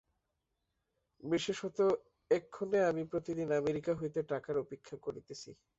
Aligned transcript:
বিশেষত 1.23 1.77
এক্ষণে 2.31 2.79
আমি 2.89 3.03
প্রতিদিন 3.11 3.47
আমেরিকা 3.61 3.91
হইতে 3.99 4.19
টাকার 4.31 4.55
অপেক্ষা 4.57 4.95
করিতেছি। 5.05 5.49